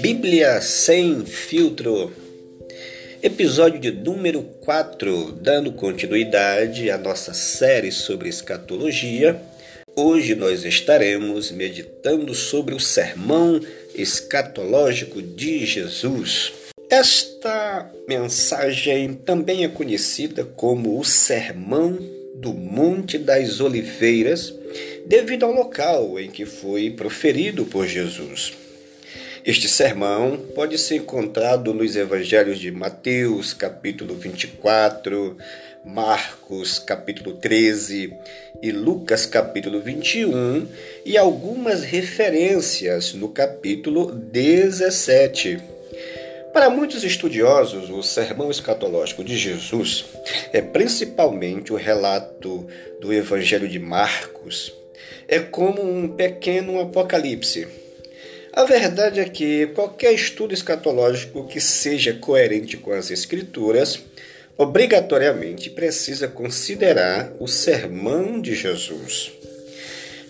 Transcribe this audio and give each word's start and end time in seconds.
Bíblia 0.00 0.60
sem 0.60 1.24
filtro. 1.26 2.12
Episódio 3.22 3.78
de 3.78 3.90
número 3.90 4.42
4, 4.42 5.32
dando 5.32 5.72
continuidade 5.72 6.90
à 6.90 6.96
nossa 6.96 7.34
série 7.34 7.92
sobre 7.92 8.28
escatologia. 8.28 9.40
Hoje 9.94 10.34
nós 10.34 10.64
estaremos 10.64 11.50
meditando 11.50 12.34
sobre 12.34 12.74
o 12.74 12.80
sermão 12.80 13.60
escatológico 13.94 15.20
de 15.20 15.66
Jesus. 15.66 16.52
Esta 16.88 17.90
mensagem 18.08 19.12
também 19.12 19.64
é 19.64 19.68
conhecida 19.68 20.44
como 20.44 20.98
o 20.98 21.04
Sermão 21.04 21.98
do 22.36 22.52
Monte 22.52 23.18
das 23.18 23.60
Oliveiras, 23.60 24.52
devido 25.06 25.44
ao 25.44 25.52
local 25.52 26.18
em 26.18 26.30
que 26.30 26.46
foi 26.46 26.90
proferido 26.90 27.64
por 27.66 27.86
Jesus. 27.86 28.52
Este 29.44 29.66
sermão 29.66 30.38
pode 30.54 30.78
ser 30.78 30.98
encontrado 30.98 31.74
nos 31.74 31.96
evangelhos 31.96 32.60
de 32.60 32.70
Mateus, 32.70 33.52
capítulo 33.52 34.14
24, 34.14 35.36
Marcos, 35.84 36.78
capítulo 36.78 37.32
13 37.32 38.14
e 38.62 38.70
Lucas, 38.70 39.26
capítulo 39.26 39.80
21, 39.80 40.68
e 41.04 41.18
algumas 41.18 41.82
referências 41.82 43.14
no 43.14 43.30
capítulo 43.30 44.12
17. 44.12 45.58
Para 46.52 46.70
muitos 46.70 47.02
estudiosos, 47.02 47.90
o 47.90 48.00
sermão 48.00 48.48
escatológico 48.48 49.24
de 49.24 49.36
Jesus 49.36 50.04
é 50.52 50.62
principalmente 50.62 51.72
o 51.72 51.76
relato 51.76 52.64
do 53.00 53.12
Evangelho 53.12 53.68
de 53.68 53.80
Marcos. 53.80 54.72
É 55.26 55.40
como 55.40 55.82
um 55.82 56.06
pequeno 56.06 56.80
apocalipse 56.80 57.81
a 58.52 58.64
verdade 58.64 59.20
é 59.20 59.24
que 59.24 59.68
qualquer 59.68 60.12
estudo 60.12 60.52
escatológico 60.52 61.46
que 61.46 61.60
seja 61.60 62.12
coerente 62.12 62.76
com 62.76 62.92
as 62.92 63.10
Escrituras 63.10 64.00
obrigatoriamente 64.58 65.70
precisa 65.70 66.28
considerar 66.28 67.32
o 67.40 67.48
sermão 67.48 68.40
de 68.40 68.54
Jesus. 68.54 69.32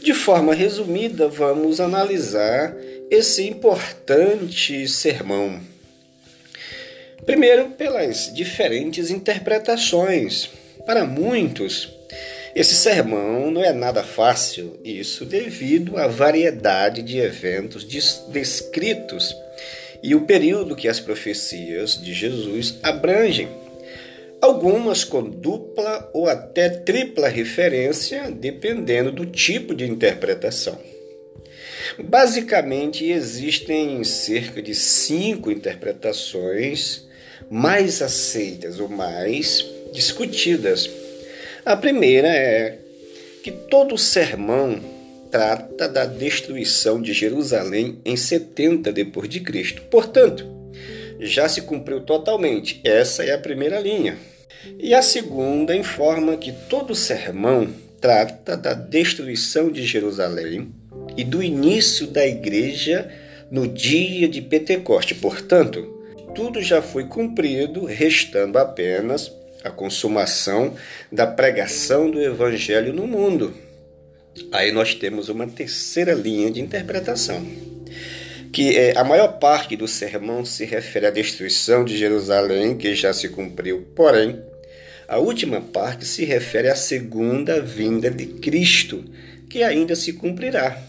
De 0.01 0.15
forma 0.15 0.55
resumida, 0.55 1.29
vamos 1.29 1.81
analisar 1.81 2.75
esse 3.11 3.47
importante 3.47 4.89
sermão. 4.89 5.61
Primeiro, 7.27 7.71
pelas 7.71 8.33
diferentes 8.35 9.11
interpretações. 9.11 10.49
Para 10.85 11.05
muitos, 11.05 11.89
esse 12.55 12.75
sermão 12.75 13.51
não 13.51 13.65
é 13.65 13.73
nada 13.73 14.03
fácil, 14.03 14.79
isso 14.85 15.25
devido 15.25 15.97
à 15.97 16.07
variedade 16.07 17.03
de 17.03 17.19
eventos 17.19 17.83
descritos 18.29 19.35
e 20.03 20.15
o 20.15 20.23
período 20.23 20.77
que 20.77 20.87
as 20.87 21.01
profecias 21.01 21.99
de 21.99 22.13
Jesus 22.13 22.75
abrangem. 22.83 23.49
Algumas 24.41 25.03
com 25.03 25.23
dupla 25.23 26.11
ou 26.13 26.29
até 26.29 26.69
tripla 26.69 27.29
referência, 27.29 28.31
dependendo 28.31 29.13
do 29.13 29.25
tipo 29.25 29.75
de 29.75 29.89
interpretação. 29.89 30.79
Basicamente, 31.99 33.05
existem 33.05 34.03
cerca 34.05 34.61
de 34.61 34.75
cinco 34.75 35.51
interpretações 35.51 37.07
mais 37.49 38.03
aceitas 38.03 38.81
ou 38.81 38.89
mais 38.89 39.65
discutidas 39.93 40.91
a 41.65 41.77
primeira 41.77 42.29
é 42.29 42.79
que 43.43 43.51
todo 43.51 43.97
sermão 43.97 44.81
trata 45.31 45.89
da 45.89 46.05
destruição 46.05 47.01
de 47.01 47.13
Jerusalém 47.13 47.99
em 48.05 48.17
70 48.17 48.93
depois 48.93 49.29
de 49.29 49.41
Cristo. 49.41 49.83
Portanto, 49.91 50.47
já 51.19 51.49
se 51.49 51.63
cumpriu 51.63 52.01
totalmente. 52.01 52.81
Essa 52.85 53.25
é 53.25 53.33
a 53.33 53.39
primeira 53.39 53.81
linha. 53.81 54.19
E 54.79 54.95
a 54.95 55.03
segunda 55.03 55.75
informa 55.75 56.37
que 56.37 56.53
todo 56.69 56.95
sermão 56.95 57.69
trata 58.01 58.57
da 58.57 58.75
destruição 58.75 59.71
de 59.71 59.87
Jerusalém 59.87 60.73
e 61.17 61.25
do 61.25 61.43
início 61.43 62.07
da 62.07 62.27
igreja 62.27 63.11
no 63.51 63.67
dia 63.67 64.29
de 64.29 64.41
Pentecoste. 64.43 65.15
Portanto, 65.15 66.01
tudo 66.35 66.61
já 66.61 66.83
foi 66.83 67.05
cumprido, 67.07 67.85
restando 67.85 68.59
apenas 68.59 69.33
a 69.65 69.71
consumação 69.71 70.75
da 71.11 71.27
pregação 71.27 72.11
do 72.11 72.21
evangelho 72.21 72.93
no 72.93 73.07
mundo. 73.07 73.55
Aí 74.51 74.73
nós 74.73 74.95
temos 74.95 75.29
uma 75.29 75.47
terceira 75.47 76.15
linha 76.15 76.51
de 76.51 76.61
interpretação, 76.61 77.45
que 78.53 78.77
é 78.77 78.97
a 78.97 79.05
maior 79.05 79.39
parte 79.39 79.77
do 79.77 79.87
sermão 79.87 80.45
se 80.45 80.65
refere 80.65 81.07
à 81.07 81.11
destruição 81.11 81.85
de 81.85 81.97
Jerusalém, 81.97 82.77
que 82.77 82.95
já 82.95 83.13
se 83.13 83.29
cumpriu, 83.29 83.87
porém, 83.95 84.43
a 85.07 85.19
última 85.19 85.61
parte 85.61 86.07
se 86.07 86.25
refere 86.25 86.69
à 86.69 86.75
segunda 86.75 87.61
vinda 87.61 88.11
de 88.11 88.27
Cristo, 88.27 89.05
que 89.51 89.63
ainda 89.63 89.95
se 89.95 90.15
cumprirá. 90.15 90.83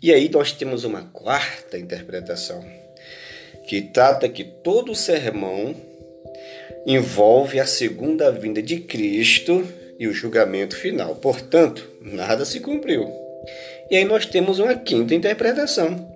E 0.00 0.12
aí 0.12 0.28
nós 0.28 0.52
temos 0.52 0.84
uma 0.84 1.02
quarta 1.02 1.78
interpretação, 1.78 2.64
que 3.66 3.82
trata 3.82 4.28
que 4.28 4.44
todo 4.44 4.94
sermão 4.94 5.76
envolve 6.90 7.60
a 7.60 7.66
segunda 7.66 8.32
vinda 8.32 8.62
de 8.62 8.80
Cristo 8.80 9.62
e 9.98 10.08
o 10.08 10.12
julgamento 10.14 10.74
final. 10.74 11.16
Portanto, 11.16 11.86
nada 12.00 12.46
se 12.46 12.60
cumpriu. 12.60 13.06
E 13.90 13.96
aí 13.96 14.06
nós 14.06 14.24
temos 14.24 14.58
uma 14.58 14.74
quinta 14.74 15.14
interpretação, 15.14 16.10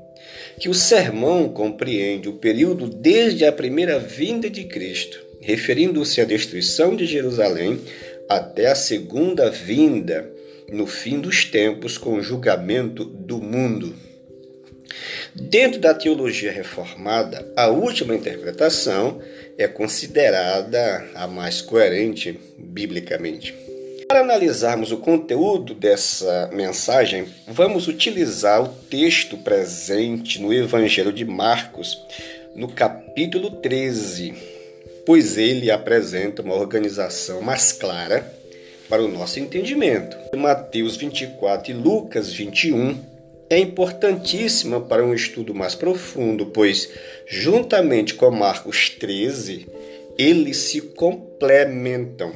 que 0.59 0.71
o 0.71 0.75
sermão 0.75 1.47
compreende 1.51 2.27
o 2.31 2.39
período 2.39 2.89
desde 2.89 3.45
a 3.45 3.53
primeira 3.53 3.99
vinda 3.99 4.49
de 4.49 4.65
Cristo, 4.65 5.23
referindo-se 5.43 6.23
à 6.23 6.25
destruição 6.25 6.97
de 6.97 7.05
Jerusalém 7.05 7.79
até 8.27 8.69
a 8.69 8.75
segunda 8.75 9.51
vinda, 9.51 10.27
no 10.71 10.87
fim 10.87 11.21
dos 11.21 11.45
tempos, 11.45 11.99
com 11.99 12.15
o 12.15 12.23
julgamento 12.23 13.05
do 13.05 13.43
mundo. 13.43 13.95
Dentro 15.35 15.81
da 15.81 15.95
teologia 15.95 16.53
reformada, 16.53 17.51
a 17.57 17.69
última 17.69 18.15
interpretação 18.15 19.21
é 19.57 19.67
considerada 19.67 21.09
a 21.15 21.27
mais 21.27 21.63
coerente 21.63 22.39
biblicamente. 22.59 23.55
Para 24.07 24.21
analisarmos 24.21 24.93
o 24.93 24.99
conteúdo 24.99 25.75
dessa 25.75 26.51
mensagem, 26.53 27.27
vamos 27.49 27.89
utilizar 27.89 28.63
o 28.63 28.69
texto 28.69 29.39
presente 29.39 30.39
no 30.39 30.53
Evangelho 30.53 31.13
de 31.13 31.25
Marcos, 31.25 31.99
no 32.55 32.69
capítulo 32.69 33.51
13, 33.51 34.35
pois 35.07 35.39
ele 35.39 35.71
apresenta 35.71 36.43
uma 36.43 36.55
organização 36.55 37.41
mais 37.41 37.73
clara 37.73 38.31
para 38.87 39.03
o 39.03 39.09
nosso 39.09 39.41
entendimento. 39.41 40.15
Mateus 40.37 40.97
24 40.97 41.71
e 41.71 41.75
Lucas 41.75 42.31
21 42.31 43.12
é 43.53 43.59
importantíssima 43.59 44.81
para 44.81 45.05
um 45.05 45.13
estudo 45.13 45.55
mais 45.55 45.75
profundo, 45.75 46.47
pois, 46.47 46.89
juntamente 47.27 48.15
com 48.15 48.31
Marcos 48.31 48.89
13, 48.89 49.67
eles 50.17 50.57
se 50.57 50.81
complementam. 50.81 52.33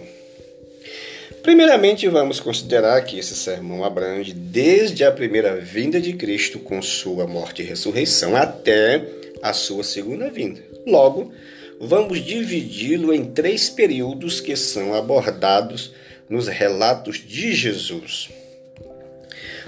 Primeiramente, 1.42 2.06
vamos 2.08 2.38
considerar 2.38 3.00
que 3.02 3.18
esse 3.18 3.34
sermão 3.34 3.82
abrange 3.82 4.34
desde 4.34 5.04
a 5.04 5.12
primeira 5.12 5.56
vinda 5.56 6.00
de 6.00 6.12
Cristo 6.12 6.58
com 6.58 6.82
sua 6.82 7.26
morte 7.26 7.62
e 7.62 7.64
ressurreição 7.64 8.36
até 8.36 9.02
a 9.42 9.54
sua 9.54 9.84
segunda 9.84 10.28
vinda. 10.28 10.60
Logo, 10.86 11.32
vamos 11.80 12.22
dividi-lo 12.22 13.14
em 13.14 13.24
três 13.24 13.70
períodos 13.70 14.40
que 14.40 14.54
são 14.54 14.92
abordados 14.92 15.94
nos 16.28 16.46
relatos 16.46 17.24
de 17.26 17.54
Jesus. 17.54 18.28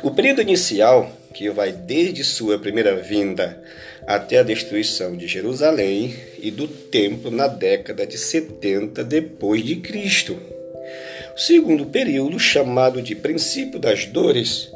O 0.02 0.10
período 0.10 0.42
inicial 0.42 1.10
que 1.38 1.48
vai 1.50 1.70
desde 1.70 2.24
sua 2.24 2.58
primeira 2.58 2.96
vinda 2.96 3.62
até 4.04 4.38
a 4.38 4.42
destruição 4.42 5.16
de 5.16 5.28
Jerusalém 5.28 6.12
e 6.42 6.50
do 6.50 6.66
templo 6.66 7.30
na 7.30 7.46
década 7.46 8.04
de 8.04 8.18
70 8.18 9.04
depois 9.04 9.64
de 9.64 9.76
Cristo. 9.76 10.36
O 11.36 11.38
segundo 11.38 11.86
período, 11.86 12.40
chamado 12.40 13.00
de 13.00 13.14
princípio 13.14 13.78
das 13.78 14.04
dores, 14.04 14.68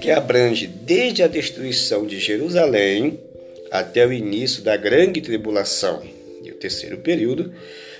que 0.00 0.10
abrange 0.10 0.66
desde 0.66 1.22
a 1.22 1.26
destruição 1.26 2.06
de 2.06 2.18
Jerusalém 2.18 3.20
até 3.70 4.06
o 4.06 4.10
início 4.10 4.62
da 4.62 4.74
grande 4.74 5.20
tribulação. 5.20 6.02
E 6.42 6.50
o 6.50 6.54
terceiro 6.54 6.96
período, 6.96 7.52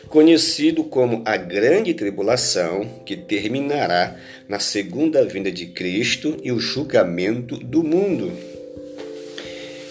conhecido 0.08 0.84
como 0.84 1.22
a 1.24 1.36
Grande 1.36 1.94
Tribulação, 1.94 3.02
que 3.04 3.16
terminará 3.16 4.16
na 4.48 4.58
segunda 4.58 5.24
vinda 5.24 5.50
de 5.50 5.66
Cristo 5.66 6.36
e 6.42 6.52
o 6.52 6.58
julgamento 6.58 7.56
do 7.56 7.82
mundo. 7.82 8.32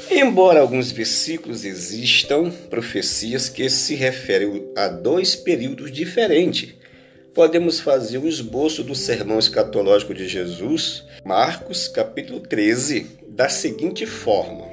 Embora 0.10 0.62
alguns 0.62 0.92
versículos 0.92 1.66
existam 1.66 2.52
profecias 2.70 3.50
que 3.50 3.70
se 3.70 3.96
referem 3.96 4.70
a 4.76 4.88
dois 4.88 5.36
períodos 5.36 5.92
diferentes, 5.92 6.74
podemos 7.34 7.82
fazer 7.82 8.18
um 8.18 8.28
esboço 8.28 8.84
do 8.84 8.96
sermão 8.96 9.38
escatológico 9.38 10.14
de 10.14 10.28
Jesus, 10.28 11.04
Marcos 11.26 11.88
capítulo 11.88 12.40
13, 12.40 13.08
da 13.28 13.50
seguinte 13.50 14.06
forma: 14.06 14.66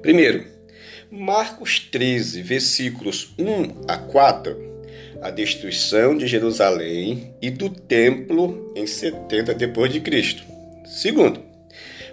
Primeiro, 0.00 0.51
Marcos 1.14 1.78
13, 1.78 2.40
versículos 2.40 3.34
1 3.38 3.84
a 3.86 3.98
4 3.98 4.72
a 5.20 5.30
destruição 5.30 6.16
de 6.16 6.26
Jerusalém 6.26 7.34
e 7.42 7.50
do 7.50 7.68
templo 7.68 8.72
em 8.74 8.86
70 8.86 9.52
depois 9.52 9.92
de 9.92 10.00
Cristo. 10.00 10.42
Segundo, 10.86 11.42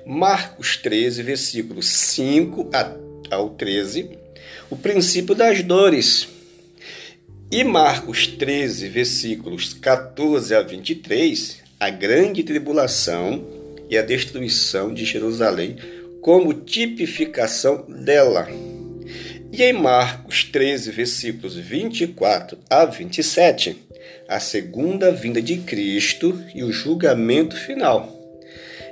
Marcos 0.06 0.76
13, 0.76 1.24
versículos 1.24 1.88
5 1.88 2.70
ao 3.32 3.52
13, 3.52 4.10
o 4.70 4.76
princípio 4.76 5.34
das 5.34 5.64
dores. 5.64 6.28
E 7.50 7.64
Marcos 7.64 8.28
13, 8.28 8.90
versículos 8.90 9.74
14 9.74 10.54
a 10.54 10.62
23, 10.62 11.60
a 11.80 11.90
grande 11.90 12.44
tribulação 12.44 13.48
e 13.90 13.98
a 13.98 14.02
destruição 14.02 14.94
de 14.94 15.06
Jerusalém 15.06 15.78
como 16.22 16.54
tipificação 16.54 17.86
dela. 17.88 18.69
E 19.52 19.64
em 19.64 19.74
Marcos 19.74 20.44
13, 20.44 20.92
versículos 20.92 21.56
24 21.56 22.58
a 22.70 22.86
27, 22.86 23.76
a 24.28 24.40
segunda 24.40 25.12
vinda 25.12 25.42
de 25.42 25.58
Cristo 25.58 26.40
e 26.54 26.64
o 26.64 26.72
julgamento 26.72 27.58
final. 27.58 28.16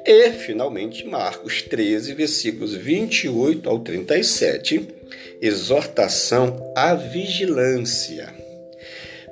E, 0.04 0.32
finalmente, 0.32 1.06
Marcos 1.06 1.62
13, 1.62 2.14
versículos 2.14 2.74
28 2.74 3.70
ao 3.70 3.80
37, 3.80 4.88
exortação 5.42 6.74
à 6.76 6.96
vigilância. 6.96 8.34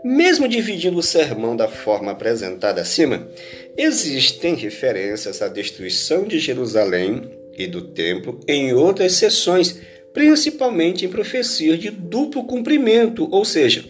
Mesmo 0.04 0.48
dividindo 0.48 1.00
o 1.00 1.04
sermão 1.04 1.56
da 1.56 1.68
forma 1.68 2.12
apresentada 2.12 2.81
acima, 2.81 3.27
existem 3.75 4.54
referências 4.54 5.42
à 5.42 5.48
destruição 5.48 6.25
de 6.25 6.38
Jerusalém 6.38 7.24
e 7.57 7.66
do 7.66 7.81
templo 7.81 8.39
em 8.48 8.74
outras 8.74 9.13
sessões 9.13 9.80
principalmente 10.15 11.06
em 11.06 11.09
profecias 11.09 11.77
de 11.77 11.89
duplo 11.89 12.45
cumprimento, 12.45 13.27
ou 13.29 13.44
seja, 13.44 13.83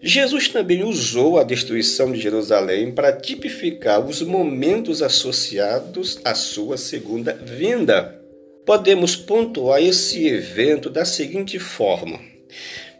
Jesus 0.00 0.48
também 0.48 0.84
usou 0.84 1.40
a 1.40 1.42
destruição 1.42 2.12
de 2.12 2.20
Jerusalém 2.20 2.92
para 2.92 3.12
tipificar 3.12 3.98
os 4.06 4.22
momentos 4.22 5.02
associados 5.02 6.20
à 6.24 6.36
sua 6.36 6.76
segunda 6.76 7.32
vinda. 7.32 8.16
Podemos 8.64 9.16
pontuar 9.16 9.82
esse 9.82 10.28
evento 10.28 10.88
da 10.88 11.04
seguinte 11.04 11.58
forma: 11.58 12.20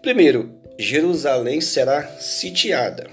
primeiro, 0.02 0.50
Jerusalém 0.76 1.60
será 1.60 2.18
sitiada. 2.18 3.06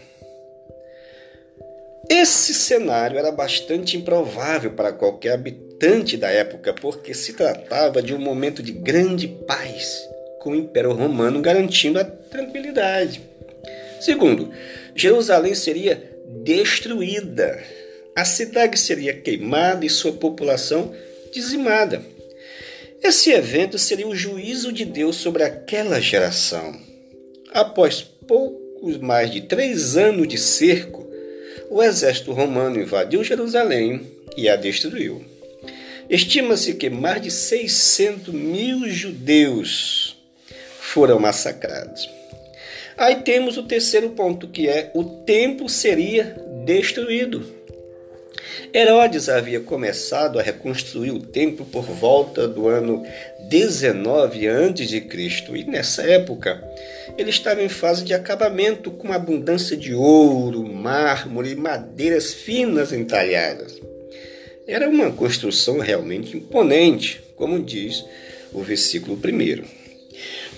Esse 2.10 2.56
cenário 2.56 3.20
era 3.20 3.32
bastante 3.32 3.98
improvável 3.98 4.72
para 4.72 4.92
qualquer 4.92 5.34
habitante 5.34 5.73
da 6.18 6.30
época, 6.30 6.74
porque 6.74 7.14
se 7.14 7.34
tratava 7.34 8.02
de 8.02 8.14
um 8.14 8.20
momento 8.20 8.64
de 8.64 8.72
grande 8.72 9.28
paz, 9.28 10.08
com 10.40 10.52
o 10.52 10.56
Império 10.56 10.94
Romano 10.94 11.42
garantindo 11.42 12.00
a 12.00 12.04
tranquilidade. 12.04 13.22
Segundo, 14.00 14.52
Jerusalém 14.96 15.56
seria 15.56 16.02
destruída, 16.44 17.62
a 18.16 18.26
cidade 18.26 18.78
seria 18.78 19.14
queimada 19.14 19.86
e 19.86 19.90
sua 19.90 20.14
população 20.14 20.94
dizimada. 21.32 22.02
Esse 23.02 23.32
evento 23.32 23.78
seria 23.78 24.08
o 24.08 24.16
juízo 24.16 24.72
de 24.72 24.86
Deus 24.86 25.18
sobre 25.18 25.44
aquela 25.44 26.00
geração. 26.00 26.80
Após 27.52 28.02
poucos 28.02 28.98
mais 28.98 29.32
de 29.32 29.42
três 29.42 29.98
anos 29.98 30.28
de 30.28 30.38
cerco, 30.38 31.06
o 31.70 31.82
exército 31.82 32.32
romano 32.32 32.80
invadiu 32.80 33.24
Jerusalém 33.24 34.02
e 34.38 34.48
a 34.48 34.56
destruiu. 34.56 35.33
Estima-se 36.14 36.76
que 36.76 36.92
mais 36.92 37.24
de 37.24 37.32
600 37.32 38.32
mil 38.32 38.88
judeus 38.88 40.16
foram 40.80 41.18
massacrados. 41.20 42.08
Aí 42.96 43.24
temos 43.24 43.58
o 43.58 43.64
terceiro 43.64 44.12
ponto, 44.12 44.48
que 44.48 44.70
é 44.70 44.92
o 44.94 45.04
templo 45.04 45.68
seria 45.68 46.40
destruído. 46.64 47.44
Herodes 48.72 49.28
havia 49.28 49.60
começado 49.60 50.38
a 50.38 50.44
reconstruir 50.44 51.10
o 51.10 51.20
templo 51.20 51.66
por 51.66 51.86
volta 51.86 52.48
do 52.48 52.68
ano 52.68 53.04
19 53.50 54.48
a.C. 54.48 55.08
e 55.56 55.64
nessa 55.64 56.04
época 56.04 56.64
ele 57.18 57.32
estava 57.32 57.64
em 57.64 57.70
fase 57.70 58.04
de 58.04 58.14
acabamento 58.14 58.92
com 58.92 59.12
abundância 59.12 59.76
de 59.76 59.96
ouro, 59.96 60.64
mármore 60.64 61.54
e 61.54 61.56
madeiras 61.56 62.36
finas 62.36 62.94
entalhadas. 62.94 63.82
Era 64.66 64.88
uma 64.88 65.12
construção 65.12 65.80
realmente 65.80 66.38
imponente, 66.38 67.22
como 67.36 67.62
diz 67.62 68.04
o 68.54 68.62
versículo 68.62 69.18
1. 69.18 69.64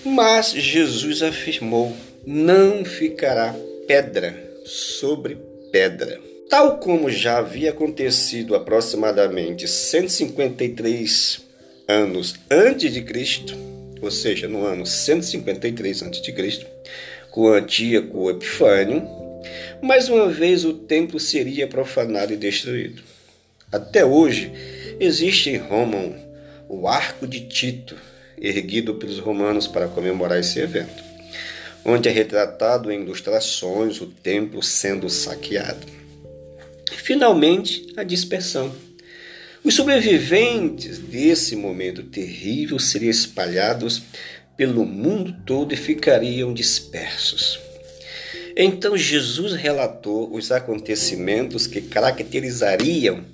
Mas 0.08 0.52
Jesus 0.52 1.22
afirmou: 1.22 1.92
não 2.24 2.84
ficará 2.84 3.52
pedra 3.88 4.60
sobre 4.64 5.36
pedra. 5.72 6.20
Tal 6.48 6.78
como 6.78 7.10
já 7.10 7.38
havia 7.38 7.70
acontecido 7.70 8.54
aproximadamente 8.54 9.66
153 9.66 11.40
anos 11.88 12.36
antes 12.48 12.92
de 12.92 13.02
Cristo, 13.02 13.56
ou 14.00 14.10
seja, 14.12 14.46
no 14.46 14.64
ano 14.64 14.86
153 14.86 16.02
a.C., 16.04 16.66
com 17.32 17.48
Antíoco 17.48 18.30
Epifânio, 18.30 19.02
mais 19.82 20.08
uma 20.08 20.28
vez 20.28 20.64
o 20.64 20.72
templo 20.72 21.18
seria 21.18 21.66
profanado 21.66 22.32
e 22.32 22.36
destruído. 22.36 23.15
Até 23.70 24.04
hoje 24.04 24.52
existe 25.00 25.50
em 25.50 25.56
Roma 25.56 26.14
o 26.68 26.86
Arco 26.88 27.26
de 27.26 27.40
Tito, 27.40 27.96
erguido 28.38 28.94
pelos 28.94 29.18
romanos 29.18 29.66
para 29.66 29.88
comemorar 29.88 30.38
esse 30.38 30.58
evento, 30.58 31.02
onde 31.84 32.08
é 32.08 32.12
retratado 32.12 32.90
em 32.90 33.02
ilustrações 33.02 34.00
o 34.00 34.06
templo 34.06 34.62
sendo 34.62 35.08
saqueado. 35.08 35.86
Finalmente, 36.92 37.92
a 37.96 38.02
dispersão 38.02 38.74
os 39.66 39.74
sobreviventes 39.74 40.96
desse 40.96 41.56
momento 41.56 42.04
terrível 42.04 42.78
seriam 42.78 43.10
espalhados 43.10 44.00
pelo 44.56 44.86
mundo 44.86 45.34
todo 45.44 45.74
e 45.74 45.76
ficariam 45.76 46.54
dispersos. 46.54 47.58
Então 48.56 48.96
Jesus 48.96 49.54
relatou 49.54 50.32
os 50.32 50.52
acontecimentos 50.52 51.66
que 51.66 51.80
caracterizariam 51.80 53.24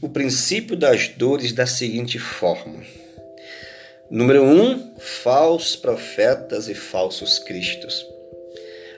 o 0.00 0.08
princípio 0.08 0.76
das 0.76 1.08
dores 1.08 1.52
da 1.52 1.66
seguinte 1.66 2.18
forma: 2.18 2.82
Número 4.10 4.42
1, 4.42 4.62
um, 4.62 4.94
falsos 4.98 5.76
profetas 5.76 6.68
e 6.68 6.74
falsos 6.74 7.38
cristos. 7.38 8.06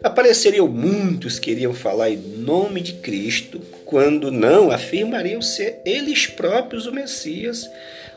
Apareceriam 0.03 0.69
muitos 0.69 1.39
que 1.39 1.51
iriam 1.51 1.75
falar 1.75 2.11
em 2.11 2.17
nome 2.17 2.81
de 2.81 2.95
Cristo, 2.95 3.61
quando 3.85 4.31
não 4.31 4.71
afirmariam 4.71 5.43
ser 5.43 5.81
eles 5.85 6.27
próprios 6.27 6.87
o 6.87 6.93
Messias, 6.93 7.69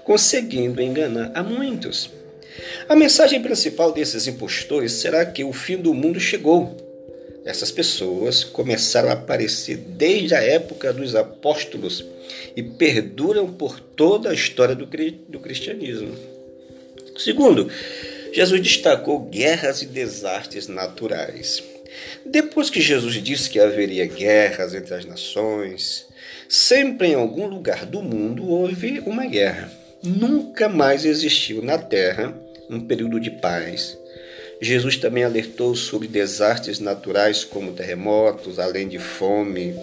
conseguindo 0.03 0.81
enganar 0.81 1.31
a 1.33 1.41
muitos. 1.41 2.09
A 2.87 2.95
mensagem 2.95 3.41
principal 3.41 3.91
desses 3.91 4.27
impostores 4.27 4.93
será 4.93 5.25
que 5.25 5.43
o 5.43 5.53
fim 5.53 5.77
do 5.77 5.93
mundo 5.93 6.19
chegou. 6.19 6.90
Essas 7.43 7.71
pessoas 7.71 8.43
começaram 8.43 9.09
a 9.09 9.13
aparecer 9.13 9.77
desde 9.77 10.35
a 10.35 10.41
época 10.41 10.93
dos 10.93 11.15
apóstolos 11.15 12.05
e 12.55 12.61
perduram 12.61 13.51
por 13.51 13.79
toda 13.79 14.29
a 14.29 14.33
história 14.33 14.75
do, 14.75 14.85
do 15.27 15.39
cristianismo. 15.39 16.15
Segundo, 17.17 17.69
Jesus 18.31 18.61
destacou 18.61 19.19
guerras 19.19 19.81
e 19.81 19.87
desastres 19.87 20.67
naturais. 20.67 21.63
Depois 22.25 22.69
que 22.69 22.79
Jesus 22.79 23.15
disse 23.15 23.49
que 23.49 23.59
haveria 23.59 24.05
guerras 24.05 24.73
entre 24.73 24.93
as 24.93 25.03
nações, 25.03 26.05
sempre 26.47 27.07
em 27.07 27.15
algum 27.15 27.47
lugar 27.47 27.85
do 27.85 28.01
mundo 28.01 28.47
houve 28.47 28.99
uma 28.99 29.25
guerra. 29.25 29.71
Nunca 30.03 30.69
mais 30.69 31.05
existiu 31.05 31.61
na 31.61 31.77
terra 31.77 32.33
um 32.69 32.79
período 32.79 33.19
de 33.19 33.29
paz. 33.29 33.97
Jesus 34.61 34.95
também 34.95 35.23
alertou 35.23 35.75
sobre 35.75 36.07
desastres 36.07 36.79
naturais 36.79 37.43
como 37.43 37.73
terremotos, 37.73 38.59
além 38.59 38.87
de 38.87 38.99
fome 38.99 39.75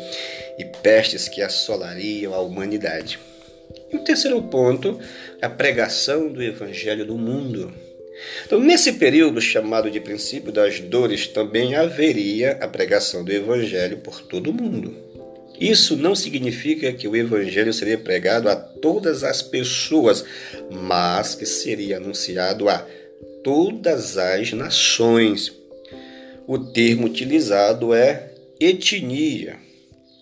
e 0.57 0.65
pestes 0.65 1.29
que 1.29 1.43
assolariam 1.43 2.33
a 2.33 2.41
humanidade. 2.41 3.19
E 3.93 3.97
o 3.97 4.05
terceiro 4.05 4.41
ponto, 4.43 5.01
a 5.43 5.49
pregação 5.49 6.29
do 6.29 6.43
evangelho 6.43 7.05
do 7.05 7.19
mundo. 7.19 7.73
Então, 8.45 8.61
nesse 8.61 8.95
período 8.95 9.41
chamado 9.41 9.91
de 9.91 10.01
princípio 10.01 10.51
das 10.51 10.81
dores, 10.81 11.27
também 11.27 11.75
haveria 11.75 12.53
a 12.61 12.69
pregação 12.69 13.25
do 13.25 13.33
Evangelho 13.33 13.99
por 13.99 14.21
todo 14.21 14.51
o 14.51 14.53
mundo. 14.53 14.97
Isso 15.61 15.97
não 15.97 16.15
significa 16.15 16.93
que 16.93 17.09
o 17.09 17.17
Evangelho 17.17 17.73
seria 17.73 17.99
pregado 17.99 18.49
a 18.49 18.57
todas 18.57 19.25
as 19.25 19.43
pessoas, 19.43 20.25
mas 20.71 21.35
que 21.35 21.47
seria 21.47 21.97
anunciado 21.97 22.69
a 22.69 22.85
todas 23.43 24.19
as 24.19 24.53
nações. 24.53 25.53
O 26.47 26.59
termo 26.59 27.07
utilizado 27.07 27.93
é 27.93 28.31
etnia, 28.61 29.57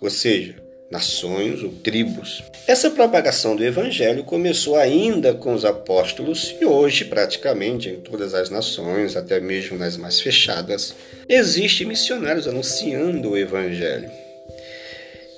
ou 0.00 0.10
seja, 0.10 0.56
nações 0.90 1.62
ou 1.62 1.70
tribos. 1.70 2.42
Essa 2.66 2.90
propagação 2.90 3.56
do 3.56 3.64
evangelho 3.64 4.24
começou 4.24 4.76
ainda 4.76 5.34
com 5.34 5.54
os 5.54 5.64
apóstolos 5.64 6.54
e 6.60 6.64
hoje, 6.64 7.04
praticamente 7.04 7.88
em 7.88 8.00
todas 8.00 8.34
as 8.34 8.50
nações, 8.50 9.16
até 9.16 9.40
mesmo 9.40 9.78
nas 9.78 9.96
mais 9.96 10.20
fechadas, 10.20 10.94
existem 11.28 11.86
missionários 11.86 12.46
anunciando 12.46 13.30
o 13.30 13.38
evangelho. 13.38 14.10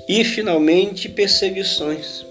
E 0.09 0.25
finalmente, 0.25 1.09
perseguições. 1.09 2.28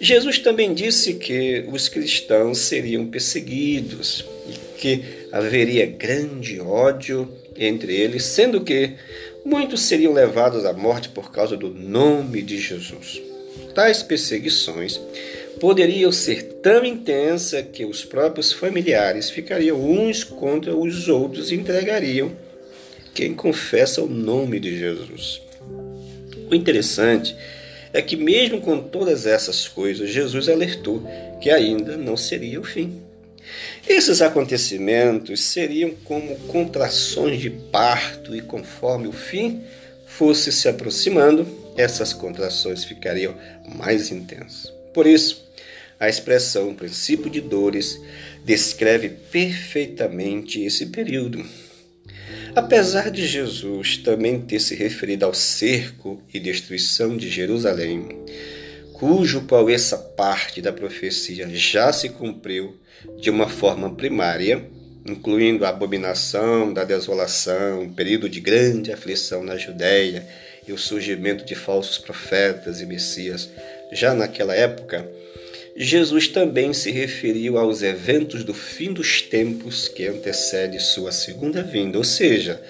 Jesus 0.00 0.38
também 0.38 0.74
disse 0.74 1.14
que 1.14 1.64
os 1.72 1.88
cristãos 1.88 2.58
seriam 2.58 3.06
perseguidos 3.06 4.24
e 4.48 4.78
que 4.78 5.02
haveria 5.32 5.86
grande 5.86 6.60
ódio 6.60 7.28
entre 7.56 7.94
eles, 7.94 8.22
sendo 8.22 8.60
que 8.60 8.92
muitos 9.44 9.82
seriam 9.82 10.12
levados 10.12 10.64
à 10.64 10.72
morte 10.72 11.08
por 11.08 11.32
causa 11.32 11.56
do 11.56 11.68
nome 11.68 12.42
de 12.42 12.58
Jesus. 12.58 13.20
Tais 13.74 14.02
perseguições 14.02 15.00
poderiam 15.58 16.12
ser 16.12 16.44
tão 16.62 16.84
intensas 16.84 17.64
que 17.72 17.84
os 17.84 18.04
próprios 18.04 18.52
familiares 18.52 19.30
ficariam 19.30 19.78
uns 19.78 20.22
contra 20.22 20.76
os 20.76 21.08
outros 21.08 21.50
e 21.50 21.56
entregariam 21.56 22.30
quem 23.12 23.34
confessa 23.34 24.00
o 24.00 24.08
nome 24.08 24.60
de 24.60 24.78
Jesus. 24.78 25.42
O 26.48 26.54
interessante 26.54 27.34
é 27.34 27.57
que, 28.02 28.16
mesmo 28.16 28.60
com 28.60 28.80
todas 28.80 29.26
essas 29.26 29.66
coisas, 29.66 30.10
Jesus 30.10 30.48
alertou 30.48 31.02
que 31.40 31.50
ainda 31.50 31.96
não 31.96 32.16
seria 32.16 32.60
o 32.60 32.64
fim. 32.64 33.02
Esses 33.88 34.20
acontecimentos 34.20 35.40
seriam 35.40 35.92
como 36.04 36.36
contrações 36.40 37.40
de 37.40 37.48
parto, 37.48 38.36
e 38.36 38.42
conforme 38.42 39.08
o 39.08 39.12
fim 39.12 39.62
fosse 40.06 40.52
se 40.52 40.68
aproximando, 40.68 41.46
essas 41.76 42.12
contrações 42.12 42.84
ficariam 42.84 43.34
mais 43.76 44.10
intensas. 44.10 44.72
Por 44.92 45.06
isso, 45.06 45.48
a 45.98 46.08
expressão 46.08 46.74
princípio 46.74 47.30
de 47.30 47.40
dores 47.40 47.98
descreve 48.44 49.08
perfeitamente 49.08 50.62
esse 50.62 50.86
período. 50.86 51.44
Apesar 52.54 53.10
de 53.10 53.26
Jesus 53.26 53.98
também 53.98 54.40
ter 54.40 54.60
se 54.60 54.74
referido 54.74 55.24
ao 55.24 55.34
cerco 55.34 56.22
e 56.32 56.40
destruição 56.40 57.16
de 57.16 57.28
Jerusalém, 57.28 58.08
cujo 58.92 59.42
qual 59.42 59.68
essa 59.70 59.96
parte 59.96 60.60
da 60.60 60.72
profecia 60.72 61.48
já 61.50 61.92
se 61.92 62.08
cumpriu 62.08 62.76
de 63.20 63.30
uma 63.30 63.48
forma 63.48 63.94
primária, 63.94 64.68
incluindo 65.06 65.64
a 65.64 65.68
abominação 65.68 66.72
da 66.72 66.84
desolação, 66.84 67.92
período 67.94 68.28
de 68.28 68.40
grande 68.40 68.92
aflição 68.92 69.44
na 69.44 69.56
Judéia 69.56 70.26
e 70.66 70.72
o 70.72 70.78
surgimento 70.78 71.44
de 71.44 71.54
falsos 71.54 71.96
profetas 71.96 72.80
e 72.80 72.86
messias 72.86 73.48
já 73.92 74.14
naquela 74.14 74.54
época, 74.54 75.08
Jesus 75.80 76.26
também 76.26 76.74
se 76.74 76.90
referiu 76.90 77.56
aos 77.56 77.82
eventos 77.82 78.42
do 78.42 78.52
fim 78.52 78.92
dos 78.92 79.22
tempos 79.22 79.86
que 79.86 80.08
antecede 80.08 80.80
sua 80.80 81.12
segunda 81.12 81.62
vinda, 81.62 81.96
ou 81.98 82.02
seja, 82.02 82.60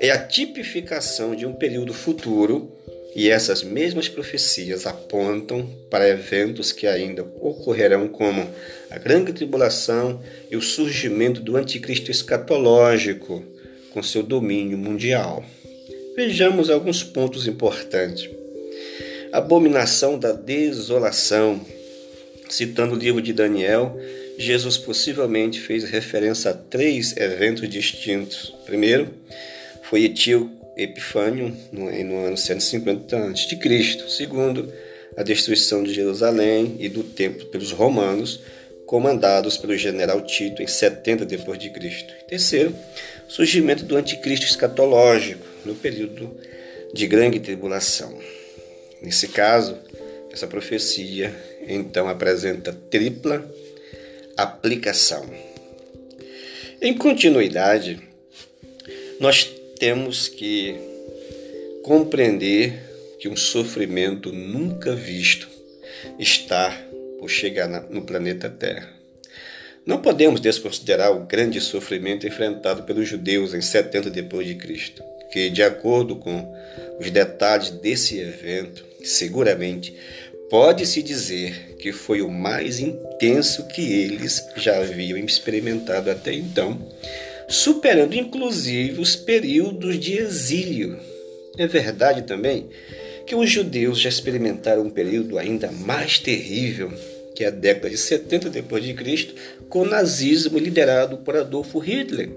é 0.00 0.10
a 0.10 0.18
tipificação 0.18 1.36
de 1.36 1.44
um 1.44 1.52
período 1.52 1.92
futuro 1.92 2.72
e 3.14 3.28
essas 3.28 3.62
mesmas 3.62 4.08
profecias 4.08 4.86
apontam 4.86 5.68
para 5.90 6.08
eventos 6.08 6.72
que 6.72 6.86
ainda 6.86 7.22
ocorrerão, 7.40 8.08
como 8.08 8.48
a 8.90 8.98
grande 8.98 9.34
tribulação 9.34 10.22
e 10.50 10.56
o 10.56 10.62
surgimento 10.62 11.42
do 11.42 11.58
anticristo 11.58 12.10
escatológico, 12.10 13.44
com 13.92 14.02
seu 14.02 14.22
domínio 14.22 14.78
mundial. 14.78 15.44
Vejamos 16.16 16.70
alguns 16.70 17.02
pontos 17.02 17.46
importantes. 17.46 18.30
Abominação 19.30 20.18
da 20.18 20.32
desolação. 20.32 21.60
Citando 22.48 22.94
o 22.94 22.98
livro 22.98 23.20
de 23.20 23.32
Daniel, 23.32 23.98
Jesus 24.38 24.76
possivelmente 24.76 25.60
fez 25.60 25.84
referência 25.84 26.50
a 26.50 26.54
três 26.54 27.16
eventos 27.16 27.68
distintos. 27.68 28.54
Primeiro, 28.64 29.08
foi 29.82 30.04
Etíoco 30.04 30.54
Epifânio, 30.76 31.56
no, 31.72 31.90
no 32.04 32.26
ano 32.26 32.36
150 32.36 33.16
a.C. 33.16 34.08
Segundo, 34.08 34.72
a 35.16 35.22
destruição 35.22 35.82
de 35.82 35.94
Jerusalém 35.94 36.76
e 36.78 36.88
do 36.88 37.02
templo 37.02 37.46
pelos 37.46 37.72
romanos, 37.72 38.40
comandados 38.84 39.56
pelo 39.56 39.76
general 39.76 40.20
Tito 40.20 40.62
em 40.62 40.66
70 40.66 41.24
depois 41.24 41.58
de 41.58 41.70
Cristo. 41.70 42.12
Terceiro, 42.28 42.74
surgimento 43.26 43.84
do 43.84 43.96
anticristo 43.96 44.46
escatológico 44.46 45.44
no 45.64 45.74
período 45.74 46.36
de 46.92 47.06
grande 47.06 47.40
tribulação. 47.40 48.16
Nesse 49.02 49.28
caso, 49.28 49.78
essa 50.30 50.46
profecia 50.46 51.34
então 51.66 52.08
apresenta 52.08 52.72
tripla 52.72 53.48
aplicação. 54.36 55.28
Em 56.80 56.94
continuidade, 56.94 58.00
nós 59.18 59.44
temos 59.78 60.28
que 60.28 60.76
compreender 61.82 62.74
que 63.18 63.28
um 63.28 63.36
sofrimento 63.36 64.30
nunca 64.30 64.94
visto 64.94 65.48
está 66.18 66.70
por 67.18 67.28
chegar 67.30 67.68
no 67.90 68.02
planeta 68.02 68.50
Terra. 68.50 68.92
Não 69.86 70.02
podemos 70.02 70.40
desconsiderar 70.40 71.12
o 71.12 71.26
grande 71.26 71.60
sofrimento 71.60 72.26
enfrentado 72.26 72.82
pelos 72.82 73.08
judeus 73.08 73.54
em 73.54 73.60
70 73.60 74.10
depois 74.10 74.46
de 74.46 74.56
Cristo, 74.56 75.02
que 75.32 75.48
de 75.48 75.62
acordo 75.62 76.16
com 76.16 76.54
os 77.00 77.10
detalhes 77.10 77.70
desse 77.70 78.18
evento, 78.18 78.84
seguramente 79.04 79.96
pode-se 80.50 81.02
dizer 81.02 81.76
que 81.78 81.92
foi 81.92 82.22
o 82.22 82.30
mais 82.30 82.80
intenso 82.80 83.66
que 83.68 83.82
eles 83.82 84.44
já 84.56 84.78
haviam 84.78 85.18
experimentado 85.18 86.10
até 86.10 86.32
então 86.32 86.78
superando 87.48 88.14
inclusive 88.14 89.00
os 89.00 89.14
períodos 89.14 89.98
de 89.98 90.18
exílio. 90.18 90.98
É 91.56 91.66
verdade 91.66 92.22
também 92.22 92.68
que 93.26 93.34
os 93.34 93.50
judeus 93.50 93.98
já 93.98 94.08
experimentaram 94.08 94.82
um 94.82 94.90
período 94.90 95.38
ainda 95.38 95.70
mais 95.72 96.18
terrível, 96.18 96.92
que 97.34 97.44
é 97.44 97.48
a 97.48 97.50
década 97.50 97.90
de 97.90 97.96
70 97.96 98.50
depois 98.50 98.84
de 98.84 98.94
Cristo, 98.94 99.34
com 99.68 99.82
o 99.82 99.88
nazismo 99.88 100.58
liderado 100.58 101.18
por 101.18 101.36
Adolfo 101.36 101.78
Hitler, 101.78 102.30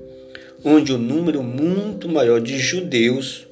onde 0.64 0.94
um 0.94 0.98
número 0.98 1.44
muito 1.44 2.10
maior 2.10 2.42
de 2.42 2.58
judeus 2.58 3.46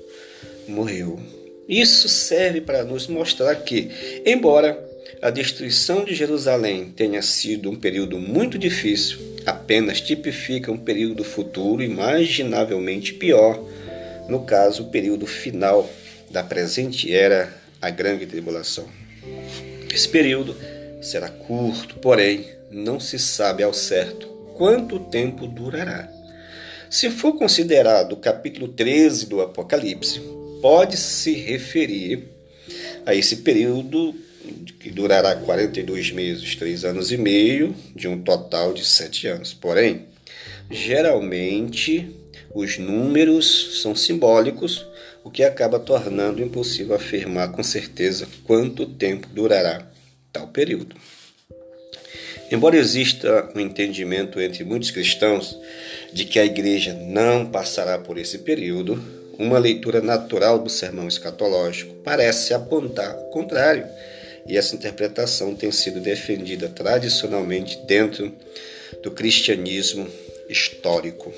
morreu. 0.67 1.19
Isso 1.67 2.07
serve 2.07 2.62
para 2.62 2.83
nos 2.83 3.07
mostrar 3.07 3.55
que, 3.55 4.21
embora 4.25 4.77
a 5.21 5.29
destruição 5.29 6.05
de 6.05 6.13
Jerusalém 6.13 6.91
tenha 6.95 7.21
sido 7.21 7.69
um 7.69 7.75
período 7.75 8.19
muito 8.19 8.57
difícil, 8.57 9.19
apenas 9.45 10.00
tipifica 10.00 10.71
um 10.71 10.77
período 10.77 11.24
futuro 11.24 11.83
imaginavelmente 11.83 13.13
pior, 13.13 13.63
no 14.27 14.41
caso, 14.41 14.83
o 14.83 14.89
período 14.89 15.25
final 15.25 15.89
da 16.29 16.43
presente 16.43 17.13
era, 17.13 17.53
a 17.81 17.89
grande 17.89 18.25
tribulação. 18.25 18.88
Esse 19.93 20.09
período 20.09 20.55
será 21.01 21.29
curto, 21.29 21.95
porém, 21.95 22.45
não 22.69 23.00
se 23.00 23.17
sabe 23.17 23.63
ao 23.63 23.74
certo 23.74 24.27
quanto 24.55 25.00
tempo 25.00 25.47
durará. 25.47 26.09
Se 26.89 27.09
for 27.09 27.38
considerado 27.38 28.13
o 28.13 28.17
capítulo 28.17 28.67
13 28.67 29.27
do 29.27 29.41
Apocalipse, 29.41 30.21
pode 30.61 30.97
se 30.97 31.33
referir 31.33 32.23
a 33.05 33.13
esse 33.13 33.37
período 33.37 34.13
que 34.79 34.89
durará 34.89 35.35
42 35.35 36.11
meses, 36.11 36.55
3 36.55 36.85
anos 36.85 37.11
e 37.11 37.17
meio, 37.17 37.75
de 37.95 38.07
um 38.07 38.21
total 38.21 38.73
de 38.73 38.85
7 38.85 39.27
anos. 39.27 39.53
Porém, 39.53 40.05
geralmente 40.69 42.09
os 42.53 42.77
números 42.77 43.81
são 43.81 43.95
simbólicos, 43.95 44.85
o 45.23 45.29
que 45.29 45.43
acaba 45.43 45.79
tornando 45.79 46.41
impossível 46.41 46.95
afirmar 46.95 47.51
com 47.51 47.61
certeza 47.61 48.27
quanto 48.45 48.85
tempo 48.85 49.27
durará 49.33 49.85
tal 50.31 50.47
período. 50.47 50.95
Embora 52.49 52.77
exista 52.77 53.51
um 53.53 53.59
entendimento 53.59 54.39
entre 54.39 54.63
muitos 54.63 54.89
cristãos 54.89 55.57
de 56.13 56.23
que 56.23 56.39
a 56.39 56.45
igreja 56.45 56.93
não 56.93 57.45
passará 57.45 57.99
por 57.99 58.17
esse 58.17 58.39
período, 58.39 58.97
uma 59.38 59.60
leitura 59.60 60.01
natural 60.01 60.60
do 60.60 60.70
sermão 60.70 61.08
escatológico 61.08 61.94
parece 62.03 62.53
apontar 62.53 63.15
o 63.17 63.29
contrário 63.29 63.86
e 64.48 64.58
essa 64.58 64.75
interpretação 64.75 65.53
tem 65.53 65.72
sido 65.72 66.00
defendida 66.00 66.70
tradicionalmente 66.70 67.77
dentro 67.86 68.34
do 69.03 69.12
cristianismo 69.12 70.08
histórico. 70.50 71.34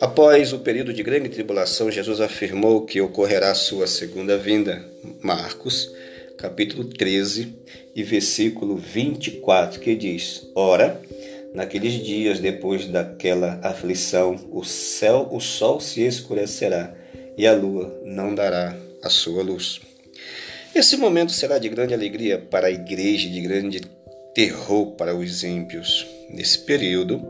Após 0.00 0.52
o 0.52 0.58
período 0.58 0.92
de 0.92 1.02
grande 1.02 1.28
tribulação, 1.28 1.90
Jesus 1.90 2.20
afirmou 2.20 2.84
que 2.84 3.00
ocorrerá 3.00 3.54
sua 3.54 3.86
segunda 3.86 4.36
vinda. 4.36 4.84
Marcos, 5.22 5.90
capítulo 6.36 6.84
13 6.84 7.54
e 7.94 8.02
versículo 8.02 8.76
24, 8.76 9.80
que 9.80 9.94
diz: 9.94 10.46
Ora, 10.54 11.00
naqueles 11.54 11.94
dias 11.94 12.38
depois 12.38 12.86
daquela 12.86 13.60
aflição, 13.62 14.36
o 14.52 14.64
céu, 14.64 15.28
o 15.30 15.40
sol 15.40 15.80
se 15.80 16.02
escurecerá 16.02 16.94
e 17.36 17.46
a 17.46 17.52
lua 17.54 18.00
não 18.04 18.34
dará 18.34 18.76
a 19.02 19.08
sua 19.08 19.42
luz. 19.42 19.80
Esse 20.74 20.96
momento 20.96 21.32
será 21.32 21.58
de 21.58 21.68
grande 21.68 21.94
alegria 21.94 22.38
para 22.38 22.66
a 22.66 22.70
igreja, 22.70 23.28
de 23.28 23.40
grande 23.40 23.80
terror 24.34 24.92
para 24.92 25.16
os 25.16 25.42
ímpios. 25.42 26.06
Nesse 26.28 26.58
período, 26.58 27.26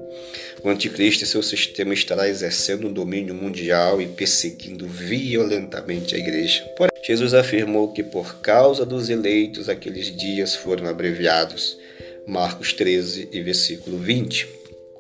o 0.65 0.69
anticristo 0.69 1.23
e 1.23 1.27
seu 1.27 1.41
sistema 1.41 1.95
estará 1.95 2.29
exercendo 2.29 2.89
um 2.89 2.93
domínio 2.93 3.35
mundial 3.35 4.03
e 4.03 4.07
perseguindo 4.07 4.89
violentamente 4.89 6.17
a 6.17 6.19
igreja. 6.19 6.65
Porém, 6.77 6.91
Jesus 7.05 7.35
afirmou 7.35 7.93
que 7.93 8.03
por 8.03 8.41
causa 8.41 8.85
dos 8.85 9.09
eleitos 9.09 9.69
aqueles 9.69 10.07
dias 10.17 10.57
foram 10.57 10.89
abreviados. 10.89 11.79
Marcos 12.27 12.73
13 12.73 13.29
e 13.33 13.41
versículo 13.41 13.99
20. 13.99 14.47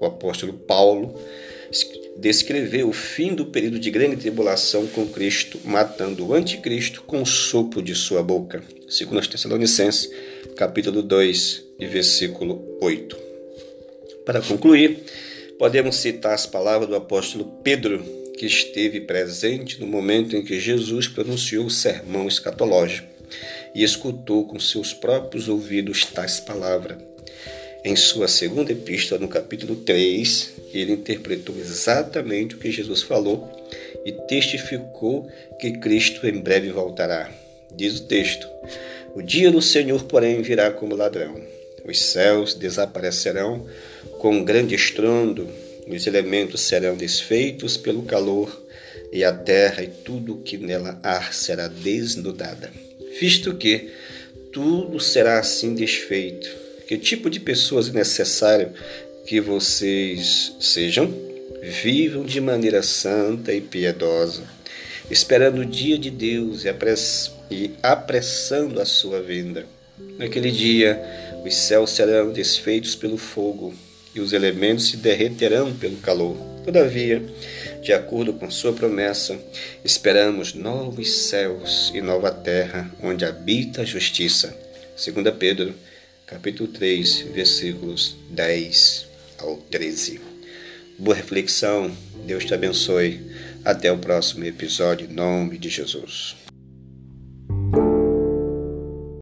O 0.00 0.06
apóstolo 0.06 0.52
Paulo 0.52 1.18
descreveu 2.16 2.88
o 2.88 2.92
fim 2.92 3.34
do 3.34 3.46
período 3.46 3.78
de 3.78 3.90
grande 3.90 4.16
tribulação 4.16 4.86
com 4.86 5.06
Cristo, 5.06 5.60
matando 5.64 6.26
o 6.26 6.34
anticristo 6.34 7.02
com 7.02 7.22
o 7.22 7.26
sopro 7.26 7.82
de 7.82 7.94
sua 7.94 8.22
boca. 8.22 8.62
Segundo 8.88 9.18
as 9.18 9.26
Tessalonicenses, 9.26 10.10
capítulo 10.56 11.02
2 11.02 11.64
e 11.78 11.86
versículo 11.86 12.78
8. 12.80 13.16
Para 14.24 14.40
concluir, 14.40 15.04
podemos 15.58 15.96
citar 15.96 16.34
as 16.34 16.46
palavras 16.46 16.88
do 16.88 16.96
apóstolo 16.96 17.44
Pedro, 17.62 18.02
que 18.38 18.46
esteve 18.46 19.00
presente 19.00 19.80
no 19.80 19.86
momento 19.86 20.36
em 20.36 20.44
que 20.44 20.60
Jesus 20.60 21.08
pronunciou 21.08 21.66
o 21.66 21.70
sermão 21.70 22.28
escatológico 22.28 23.08
e 23.74 23.82
escutou 23.82 24.46
com 24.46 24.58
seus 24.60 24.92
próprios 24.92 25.48
ouvidos 25.48 26.04
tais 26.04 26.38
palavras. 26.40 27.15
Em 27.86 27.94
sua 27.94 28.26
segunda 28.26 28.72
epístola, 28.72 29.20
no 29.20 29.28
capítulo 29.28 29.76
3, 29.76 30.54
ele 30.74 30.90
interpretou 30.90 31.56
exatamente 31.56 32.56
o 32.56 32.58
que 32.58 32.68
Jesus 32.68 33.00
falou 33.02 33.48
e 34.04 34.10
testificou 34.10 35.30
que 35.60 35.70
Cristo 35.78 36.26
em 36.26 36.40
breve 36.40 36.72
voltará. 36.72 37.30
Diz 37.72 38.00
o 38.00 38.02
texto: 38.08 38.48
O 39.14 39.22
dia 39.22 39.52
do 39.52 39.62
Senhor, 39.62 40.02
porém, 40.02 40.42
virá 40.42 40.68
como 40.72 40.96
ladrão. 40.96 41.40
Os 41.84 42.02
céus 42.02 42.54
desaparecerão 42.54 43.64
com 44.18 44.32
um 44.32 44.44
grande 44.44 44.74
estrondo, 44.74 45.48
os 45.86 46.08
elementos 46.08 46.62
serão 46.62 46.96
desfeitos 46.96 47.76
pelo 47.76 48.02
calor, 48.02 48.64
e 49.12 49.22
a 49.22 49.32
terra 49.32 49.84
e 49.84 49.86
tudo 49.86 50.34
o 50.34 50.42
que 50.42 50.58
nela 50.58 50.98
há 51.04 51.30
será 51.30 51.68
desnudada. 51.68 52.68
Visto 53.20 53.54
que 53.54 53.92
tudo 54.52 54.98
será 54.98 55.38
assim 55.38 55.72
desfeito, 55.72 56.65
que 56.86 56.96
tipo 56.96 57.28
de 57.28 57.40
pessoas 57.40 57.88
é 57.88 57.92
necessário 57.92 58.72
que 59.26 59.40
vocês 59.40 60.54
sejam? 60.60 61.12
Vivam 61.82 62.24
de 62.24 62.40
maneira 62.40 62.80
santa 62.82 63.52
e 63.52 63.60
piedosa, 63.60 64.44
esperando 65.10 65.62
o 65.62 65.66
dia 65.66 65.98
de 65.98 66.10
Deus 66.10 66.62
e 67.50 67.70
apressando 67.82 68.80
a 68.80 68.84
sua 68.84 69.20
vinda. 69.20 69.66
Naquele 70.16 70.52
dia, 70.52 71.02
os 71.44 71.54
céus 71.56 71.90
serão 71.90 72.32
desfeitos 72.32 72.94
pelo 72.94 73.16
fogo 73.16 73.74
e 74.14 74.20
os 74.20 74.32
elementos 74.32 74.88
se 74.88 74.96
derreterão 74.96 75.74
pelo 75.74 75.96
calor. 75.96 76.36
Todavia, 76.64 77.22
de 77.82 77.92
acordo 77.92 78.32
com 78.32 78.48
sua 78.50 78.72
promessa, 78.72 79.36
esperamos 79.84 80.54
novos 80.54 81.28
céus 81.28 81.90
e 81.94 82.00
nova 82.00 82.30
terra, 82.30 82.88
onde 83.02 83.24
habita 83.24 83.82
a 83.82 83.84
justiça. 83.84 84.56
2 84.96 85.34
Pedro 85.36 85.74
capítulo 86.26 86.68
3, 86.68 87.20
versículos 87.32 88.16
10 88.30 89.06
ao 89.38 89.56
13. 89.58 90.20
Boa 90.98 91.14
reflexão, 91.14 91.96
Deus 92.26 92.44
te 92.44 92.52
abençoe. 92.52 93.20
Até 93.64 93.90
o 93.92 93.98
próximo 93.98 94.44
episódio, 94.44 95.08
em 95.08 95.12
nome 95.12 95.56
de 95.56 95.68
Jesus. 95.68 96.36